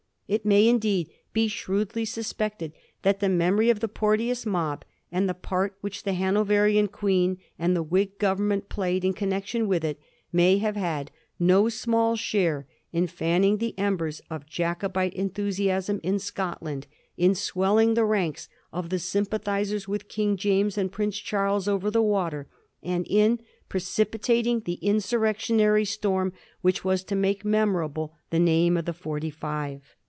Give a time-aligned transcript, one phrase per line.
[0.33, 4.85] It may in deed be shrewdly suspected that the memory of the Por teous mob,
[5.11, 9.67] and of the part which the Hanoverian Queen and the Whig Government played in connection
[9.67, 9.99] with it,
[10.31, 16.87] may have had no small share in fanning the embers of Jacobite enthusiasm in Scotland
[17.17, 22.01] in swelling the ranks of the sympathizers with King James and Prince Charles over the
[22.01, 22.47] water,
[22.81, 26.31] and in precipitating the insurrectionary storm
[26.61, 29.81] which was to make memorable the name of the Forty five.